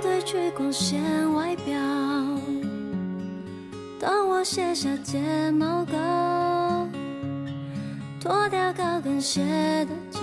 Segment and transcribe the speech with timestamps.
[0.00, 0.98] 褪去光鲜
[1.34, 1.78] 外表，
[4.00, 6.88] 当我卸下睫毛膏，
[8.18, 9.42] 脱掉高跟鞋
[9.84, 10.20] 的脚，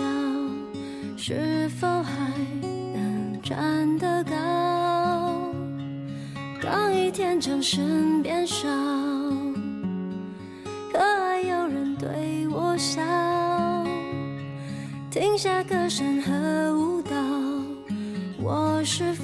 [1.16, 2.34] 是否还
[2.94, 4.34] 能站得高？
[6.59, 8.67] 当一天掌声变少，
[10.91, 13.00] 可爱有人对我笑，
[15.12, 17.16] 停下歌声和舞蹈，
[18.39, 19.23] 我是否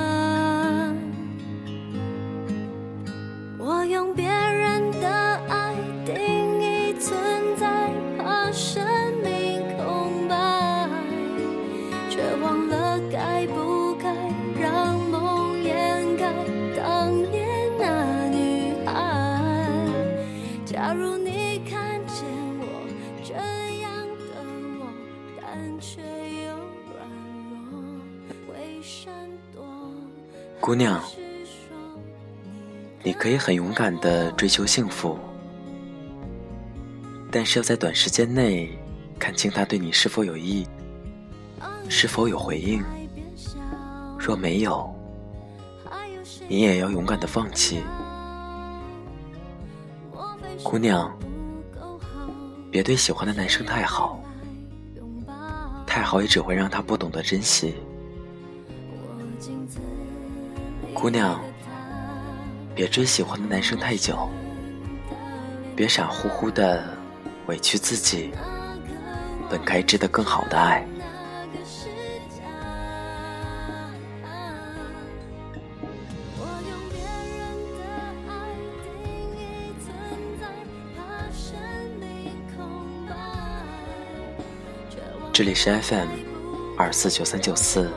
[30.71, 31.03] 姑娘
[33.03, 35.19] 你可以很勇敢的追求幸福，
[37.29, 38.71] 但是要在短时间内
[39.19, 40.65] 看清他对你是否有意，
[41.89, 42.81] 是否有回应。
[44.17, 44.89] 若没有，
[46.47, 47.83] 你也要勇敢的放弃。
[50.63, 51.13] 姑娘，
[52.71, 54.23] 别对喜欢的男生太好，
[55.85, 57.75] 太好也只会让他不懂得珍惜。
[61.01, 61.41] 姑娘，
[62.75, 64.29] 别追喜欢的男生太久，
[65.75, 66.95] 别傻乎乎的
[67.47, 68.31] 委屈自己，
[69.49, 70.85] 本该值得更好的爱。
[85.33, 86.09] 这里是 FM
[86.77, 87.89] 二四九三九四，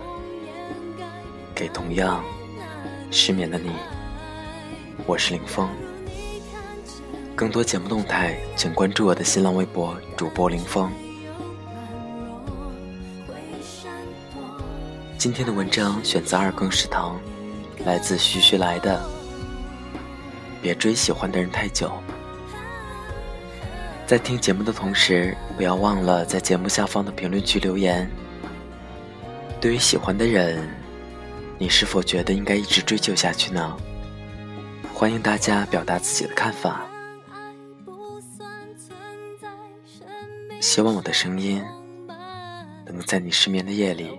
[1.55, 2.25] 给同样
[3.15, 3.71] 失眠的你，
[5.07, 5.69] 我是林峰。
[7.37, 10.91] 更多节目动态，请关注我的新浪微博主播林峰。
[15.17, 17.17] 今天的文章选择二更食堂，
[17.87, 19.01] 来自徐徐来的。
[20.61, 21.93] 别追喜欢的人太久。
[24.09, 28.11] 在听节目的同时，不要忘了在节目下方的评论区留言。
[29.61, 30.69] 对于喜欢的人，
[31.59, 33.77] 你是否觉得应该一直追求下去呢？
[34.93, 36.87] 欢迎大家表达自己的看法。
[40.61, 41.63] 希望我的声音
[42.87, 44.11] 能在你失眠的夜里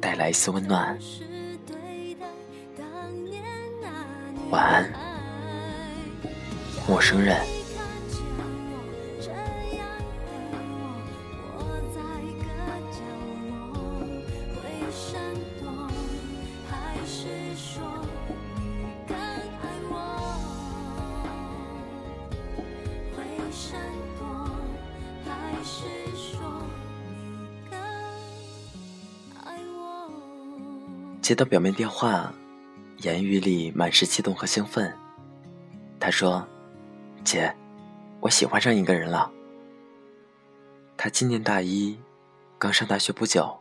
[0.00, 0.98] 带来一丝温暖。
[4.50, 4.92] 晚安，
[6.88, 7.59] 陌生人。
[31.22, 32.32] 接到表妹电话，
[33.02, 34.92] 言语里满是激动和兴奋。
[36.00, 36.44] 她说
[37.22, 37.54] ：“姐，
[38.18, 39.30] 我喜欢上一个人了。
[40.96, 41.96] 他今年大一，
[42.58, 43.59] 刚上大学不久。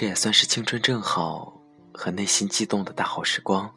[0.00, 1.60] 这也算是青春正好
[1.92, 3.70] 和内心悸动的大好时光。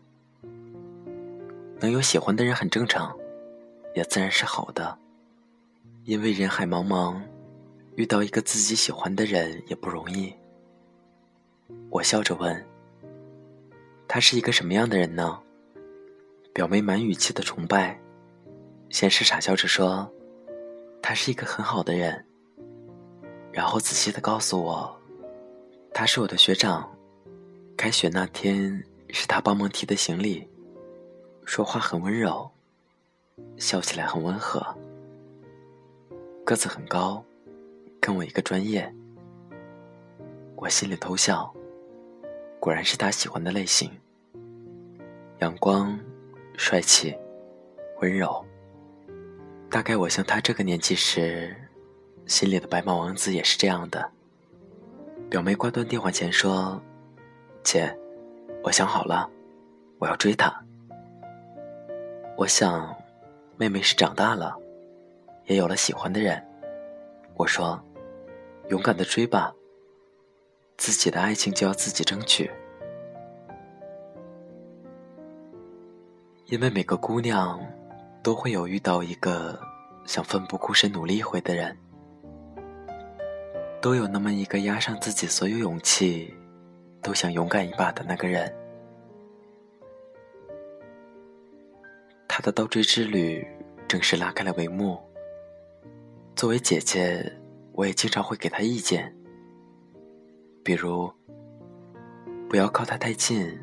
[1.82, 3.14] 能有喜欢的人很正常，
[3.94, 4.98] 也自然是好的。
[6.06, 7.22] 因为人海茫茫，
[7.98, 10.34] 遇到一个自己喜欢的人也不容易。”
[11.92, 12.66] 我笑着问
[14.08, 15.38] ：“他是一个什么样的人呢？”
[16.56, 18.00] 表妹满语气的崇拜，
[18.90, 20.10] 先是傻笑着说
[21.04, 22.26] ：“他是一个很好的人。”
[23.52, 24.98] 然后仔细的告诉我
[25.94, 26.92] ：“他是我的学长，
[27.78, 30.48] 开学那天是他帮忙提的行李，
[31.46, 32.50] 说话很温柔，
[33.58, 34.66] 笑起来很温和，
[36.44, 37.24] 个子很高，
[38.02, 38.92] 跟我一个专业。”
[40.58, 41.54] 我心里偷笑。
[42.60, 43.92] 果然是他喜欢的类型，
[45.40, 46.00] 阳光、
[46.58, 47.14] 帅气、
[48.02, 48.44] 温柔。
[49.70, 51.54] 大概我像他这个年纪时，
[52.26, 54.10] 心里的白马王子也是这样的。
[55.34, 56.80] 表妹挂断电话前说
[57.66, 57.92] ：“姐，
[58.62, 59.28] 我想好了，
[59.98, 60.64] 我要追他。”
[62.38, 62.96] 我想，
[63.58, 64.56] 妹妹是长大了，
[65.48, 66.40] 也有了喜欢的人，
[67.34, 67.84] 我说
[68.70, 69.52] ：“勇敢的追吧，
[70.78, 72.52] 自己的爱情就要自己争取。”
[76.46, 77.60] 因为每个姑娘
[78.22, 79.60] 都会有遇到一个
[80.06, 81.76] 想奋不顾身努力一回的人，
[83.84, 86.34] 都有那么一个压上自己所有勇气，
[87.02, 88.50] 都想勇敢一把的那个人。
[92.30, 93.46] 他的倒追之旅
[93.86, 95.04] 正式拉开了帷幕。
[96.34, 97.30] 作为姐姐，
[97.74, 99.14] 我也经常会给他意见，
[100.64, 101.12] 比如
[102.48, 103.60] 不要靠他太近，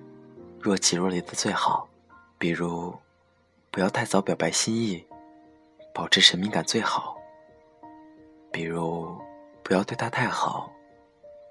[0.61, 1.89] 若即若离的最好。
[2.37, 2.95] 比如，
[3.71, 5.03] 不要太早表白心意，
[5.95, 7.17] 保持神秘感最好。
[8.53, 9.19] 比如，
[9.71, 10.69] 不要对他太好，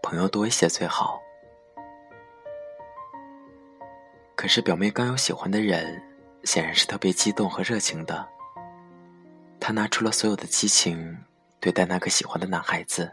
[0.04, 1.22] 朋友多一些最好。
[4.36, 6.04] 可是表妹刚有喜欢的人，
[6.44, 8.28] 显然是特别激动和热情的。
[9.58, 11.18] 她拿出了所有的激情
[11.62, 13.10] 对待那个喜欢的男孩子，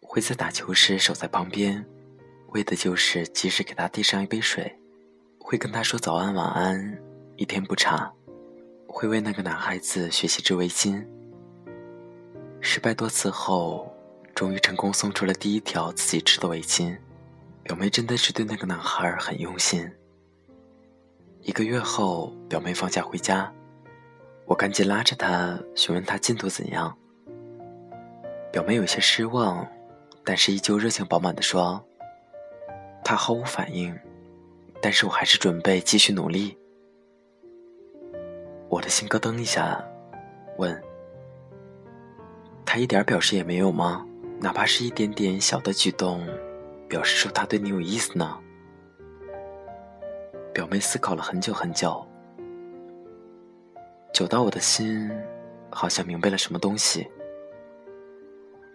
[0.00, 1.84] 会在打球时守在旁边，
[2.52, 4.74] 为的就是及时给他递上一杯水。
[5.38, 6.98] 会跟他说早安晚安，
[7.36, 8.10] 一天不差。
[8.88, 11.06] 会为那个男孩子学习织围巾。
[12.66, 13.94] 失败多次后，
[14.34, 16.96] 终于成功送出了第一条自己织的围巾。
[17.62, 19.88] 表妹真的是对那个男孩很用心。
[21.42, 23.52] 一个月后，表妹放假回家，
[24.46, 26.96] 我赶紧拉着她询问她进度怎样。
[28.50, 29.68] 表妹有些失望，
[30.24, 31.84] 但是依旧热情饱满的说
[33.04, 33.94] ：“她毫无反应。”
[34.80, 36.56] 但是我还是准备继续努力。
[38.70, 39.84] 我的心咯噔一下，
[40.56, 40.82] 问
[42.64, 44.06] ：“他一点表示也没有吗？
[44.40, 46.26] 哪怕是一点点小的举动，
[46.88, 48.38] 表示说他对你有意思呢？”
[50.52, 52.06] 表妹思考了很久很久，
[54.12, 55.10] 久到我的心
[55.70, 57.08] 好像明白了什么东西。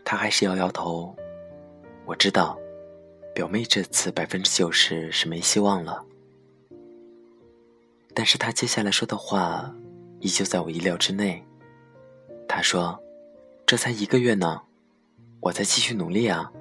[0.03, 1.15] 她还是摇摇头。
[2.05, 2.59] 我知道。
[3.31, 6.03] 表妹这次百分之九十是没希望了，
[8.13, 9.73] 但是她接下来说的话
[10.19, 11.41] 依旧在我意料之内。
[12.49, 13.01] 她说
[13.69, 14.63] ：“这才一个月呢，
[15.41, 16.51] 我再继续努力啊，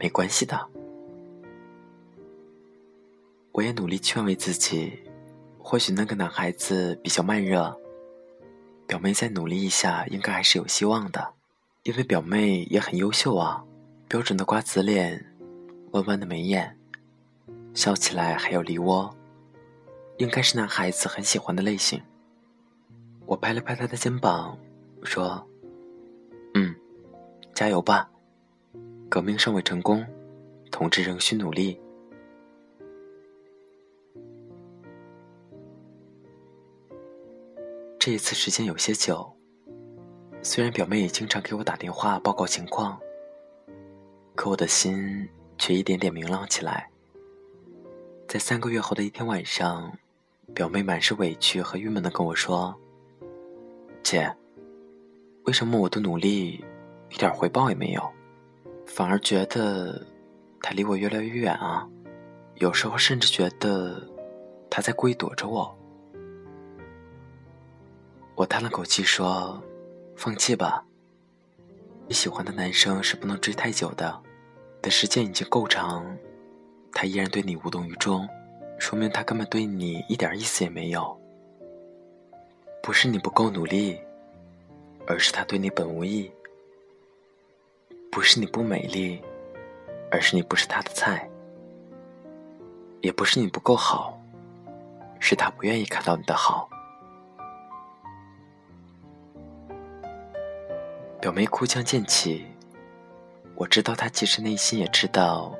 [0.00, 0.68] 没关系的。”
[3.54, 4.98] 我也努力劝慰自己，
[5.60, 7.78] 或许那个男孩子比较慢热，
[8.84, 11.34] 表妹再努力一下，应该还是有希望的，
[11.84, 13.64] 因为表妹也很优秀啊，
[14.08, 15.24] 标准的瓜子脸。
[15.92, 16.76] 弯弯的眉眼，
[17.74, 19.08] 笑起来还有梨窝，
[20.18, 22.02] 应该是男孩子很喜欢的类型。
[23.26, 24.58] 我拍了拍他的肩膀，
[25.04, 25.46] 说：“，
[27.54, 28.10] 加油吧，
[29.08, 30.06] 革命尚未成功，
[30.70, 31.78] 同志仍需努力。”
[37.98, 39.30] 这一次时间有些久，
[40.42, 42.98] 虽然表妹也经常给我打电话报告情况，
[44.34, 45.28] 可我的心。
[45.62, 46.88] 却一点点明朗起来。
[48.26, 49.92] 在三个月后的一天晚上，
[50.54, 52.74] 表妹满是委屈和郁闷的跟我说
[54.02, 54.34] ：“姐，
[55.44, 56.64] 为什么我的努力
[57.10, 58.10] 一点回报也没有，
[58.86, 60.06] 反而觉得
[60.62, 61.86] 他离我越来越远啊？
[62.54, 64.02] 有时候甚至觉得
[64.70, 65.76] 他在故意躲着我。”
[68.36, 69.62] 我叹了口气说
[70.16, 70.84] ：“放弃吧，
[72.06, 74.22] 你喜欢的男生是不能追太久的。”
[74.82, 76.16] 的时间已经够长，
[76.90, 78.26] 他依然对你无动于衷，
[78.78, 81.14] 说明他根本对你一点意思也没有。
[82.82, 84.00] 不是你不够努力，
[85.06, 86.32] 而是他对你本无意。
[88.10, 89.22] 不是你不美丽，
[90.10, 91.28] 而是你不是他的菜。
[93.00, 94.20] 也不是你不够好，
[95.20, 96.68] 是他不愿意看到你的好。
[101.20, 102.44] 表妹哭腔渐起。
[103.54, 105.54] 我知道他其实内心也知道，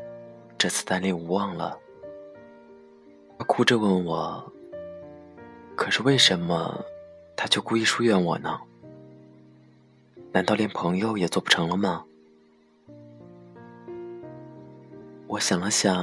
[0.59, 1.79] 这次单恋无望了。
[3.39, 4.53] 他哭着问我
[5.77, 6.83] ：“可是为什么，
[7.37, 8.59] 他就故意疏远我呢？
[10.33, 12.05] 难道连朋友也做不成了吗？”
[15.31, 15.95] 我想了想，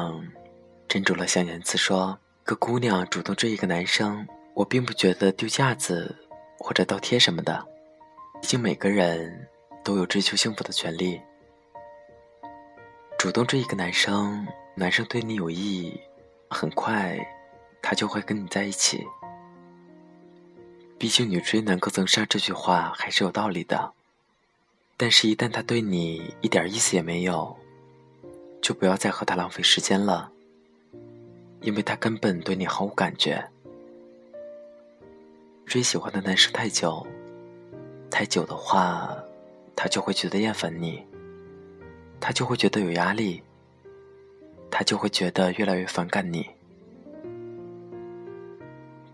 [0.88, 6.16] 斟酌了下言辞说：“个姑娘主动追一个男生，我并不觉得丢架子
[6.58, 7.68] 或者倒贴什么的。
[8.42, 9.50] 毕竟每个人
[9.84, 11.20] 都有追求幸福的权利。”
[13.20, 16.00] 主动追一个男生，男生对你有意，
[16.50, 17.20] 很快，
[17.82, 19.06] 他就会跟你在一起。
[20.98, 23.92] 毕竟“女追男隔层纱”这句话还是有道理的。
[24.96, 27.58] 但是，一旦他对你一点意思也没有，
[28.62, 30.32] 就不要再和他浪费时间了，
[31.62, 33.44] 因为他根本对你毫无感觉。
[35.66, 37.06] 追喜欢的男生太久，
[38.10, 39.18] 太久的话，
[39.76, 41.06] 他就会觉得厌烦你，
[42.20, 43.44] 他就会觉得有压力，
[44.72, 46.48] 他就会觉得越来越反感你。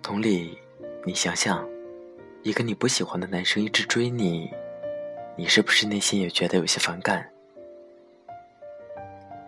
[0.04, 0.58] 同理，
[1.06, 1.68] 你想想，
[2.44, 4.52] 一个你不喜欢的男生一直追你，
[5.36, 7.28] 你是不是内心也觉得有些反感？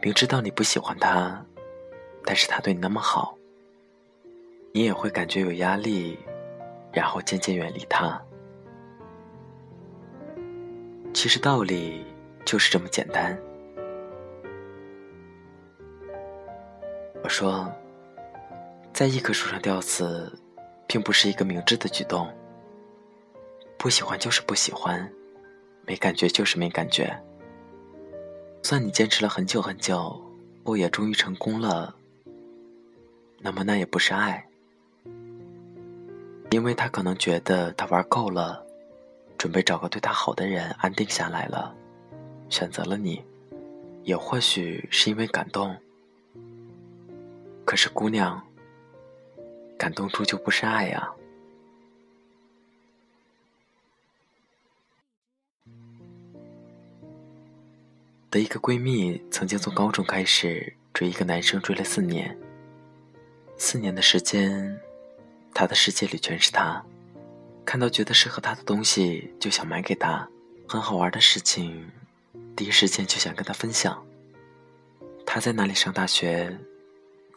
[0.05, 1.43] 明知道你不喜欢他，
[2.23, 3.35] 但是他对你那么好，
[4.71, 6.15] 你也会感觉有压力，
[6.93, 8.21] 然后渐渐远离他。
[11.11, 12.05] 其实道理
[12.45, 13.35] 就是这么简单。
[17.23, 17.67] 我说，
[18.93, 20.31] 在一棵树上吊死。
[20.87, 22.31] 并不是一个明智的举动。
[23.75, 25.11] 不喜欢就是不喜欢，
[25.83, 27.11] 没感觉就是没感觉。
[28.65, 30.19] 算你坚持了很久很久，
[30.63, 31.95] 我也终于成功了。
[33.37, 34.43] 那么那也不是爱，
[36.49, 38.65] 因为他可能觉得他玩够了，
[39.37, 41.75] 准备找个对他好的人安定下来了，
[42.49, 43.23] 选择了你，
[44.01, 45.77] 也或许是因为感动。
[47.65, 48.41] 可是姑娘。
[49.77, 51.13] 感动终究不是爱呀。
[58.35, 62.37] 的一个闺蜜曾经从高中开始追一个男生，追了四年。
[63.55, 64.77] 四年的时间，
[65.53, 66.83] 她的世界里全是他，
[67.65, 70.27] 看到觉得适合他的东西就想买给他，
[70.67, 71.89] 很好玩的事情，
[72.57, 74.05] 第一时间就想跟他分享。
[75.25, 76.59] 他在哪里上大学，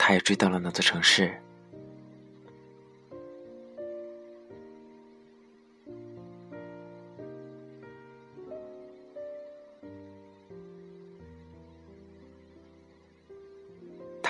[0.00, 1.40] 他也追到了那座城市。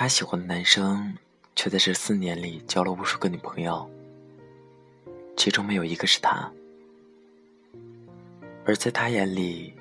[0.00, 1.12] 他喜欢的男生，
[1.57, 3.90] 却在这四年里交了无数个女朋友，
[5.37, 6.49] 其中没有一个是他。
[8.64, 9.75] 而在他眼里，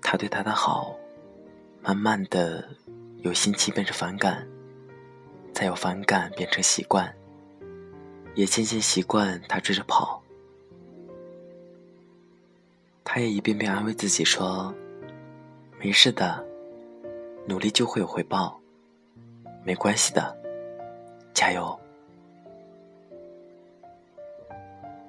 [0.00, 0.96] 他对他的好，
[1.82, 2.70] 慢慢的
[3.18, 4.48] 由心悸变成反感，
[5.52, 7.14] 再由反感变成习惯，
[8.34, 10.22] 也渐渐习惯他追着跑。
[13.04, 14.74] 他也一遍遍安慰自己说
[15.78, 16.42] ：“没事的，
[17.46, 18.58] 努力就会有回报。”
[19.62, 20.36] 没关系的，
[21.34, 21.78] 加油！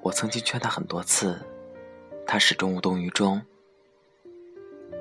[0.01, 1.39] 我曾经劝他很多次，
[2.27, 3.41] 他始终无动于衷。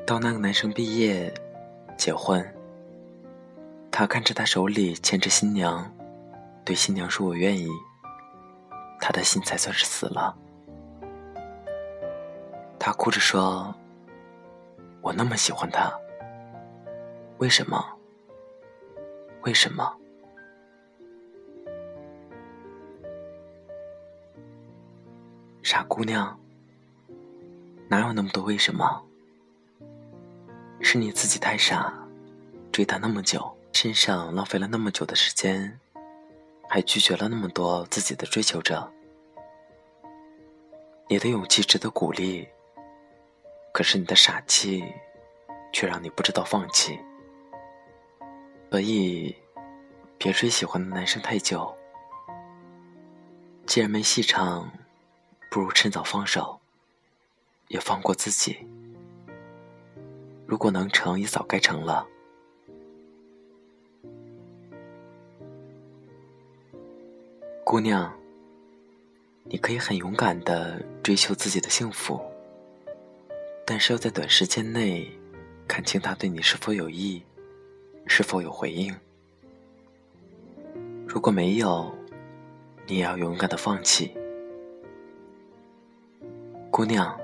[0.06, 1.32] 到那个男生毕业、
[1.96, 2.44] 结婚，
[3.90, 5.92] 他看着他手里牵着新娘，
[6.64, 7.68] 对新娘说：“我愿意。”
[9.00, 10.36] 他的心才算是死了。
[12.78, 13.74] 他哭着说
[15.00, 15.92] ：“我那么喜欢他，
[17.38, 17.84] 为什么？”
[19.42, 19.96] 为什么，
[25.62, 26.38] 傻姑娘？
[27.88, 29.02] 哪有那么多为什么？
[30.80, 31.92] 是你自己太傻，
[32.70, 35.80] 追他那么久，身上浪费了那么久的时间，
[36.68, 38.92] 还拒绝了那么多自己的追求者。
[41.08, 42.46] 你的勇气值得鼓励，
[43.72, 44.84] 可是你的傻气，
[45.72, 46.98] 却让你不知道放弃。
[48.70, 49.34] 所以，
[50.16, 51.76] 别追喜欢的男生太久。
[53.66, 54.70] 既然没戏唱，
[55.50, 56.60] 不如趁早放手，
[57.66, 58.58] 也放过自己。
[60.46, 62.06] 如果能成，也早该成了。
[67.64, 68.16] 姑娘，
[69.42, 72.20] 你可以很勇敢的追求自己的幸福，
[73.66, 75.10] 但是要在短时间内
[75.66, 77.20] 看清他对你是否有意。
[78.12, 78.92] 是否有回应？
[81.06, 81.94] 如果没有，
[82.84, 84.18] 你也要勇敢的放弃。
[86.72, 87.16] 姑娘，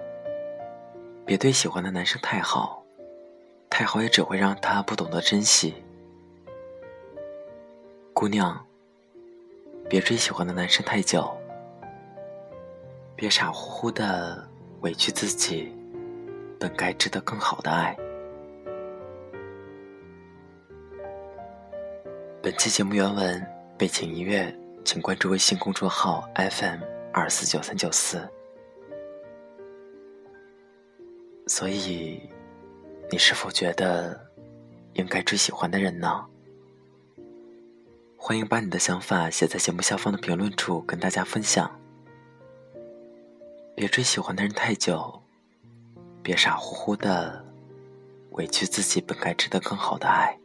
[1.27, 2.85] 别对喜欢的男生太好，
[3.69, 5.75] 太好也只会让他不懂得珍惜。
[8.15, 8.65] 姑娘，
[9.89, 11.37] 别追喜欢的男生太久，
[13.17, 14.49] 别傻乎乎的
[14.83, 15.75] 委屈自己，
[16.61, 17.95] 本该值得更好的爱。
[22.47, 23.45] 本期节目原文、
[23.77, 26.79] 背景音乐，请关注微信公众号 FM
[27.13, 28.25] 二四九三九四。
[31.49, 32.23] 所以，
[33.11, 34.31] 你是否觉得
[34.93, 36.25] 应该追喜欢的人呢？
[38.17, 41.69] 欢迎把你的想法写在节目下方的评论处，跟大家分享。
[43.75, 45.21] 别追喜欢的人太久，
[46.23, 47.45] 别傻乎乎的
[48.31, 50.39] 委屈自己，本该值得更好的爱。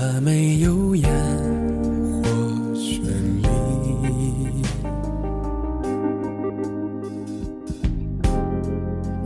[0.00, 1.10] 它没有烟
[2.22, 2.30] 火
[2.74, 3.02] 绚
[3.42, 3.46] 丽，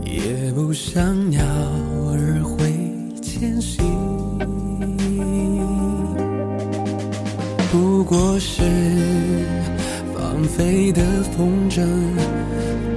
[0.03, 1.41] 也不像鸟
[2.11, 2.73] 儿会
[3.21, 3.81] 迁徙，
[7.71, 8.61] 不过是
[10.13, 11.01] 放飞的
[11.37, 11.87] 风筝，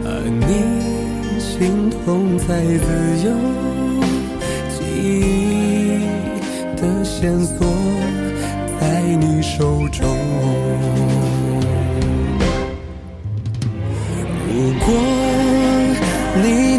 [0.04, 2.88] 而你心痛在自
[3.24, 3.30] 由
[4.74, 6.02] 记忆
[6.76, 7.67] 的线索。
[16.40, 16.77] 你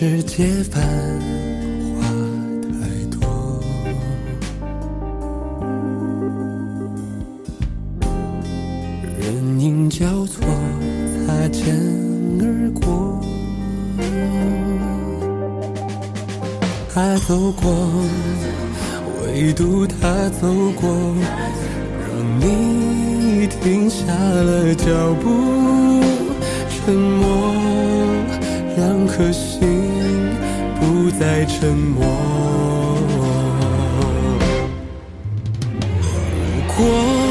[0.00, 0.80] 世界繁
[1.96, 2.06] 华
[2.70, 2.78] 太
[3.10, 3.60] 多，
[9.18, 10.46] 人影交错，
[11.26, 11.74] 擦肩
[12.40, 13.20] 而过。
[16.94, 17.68] 他走过，
[19.24, 20.46] 唯独他走
[20.80, 20.88] 过，
[22.06, 22.08] 让
[22.38, 25.28] 你停下了脚步，
[26.70, 27.26] 沉默，
[28.78, 29.68] 两颗心
[30.78, 32.06] 不再沉默。
[36.00, 37.27] 如果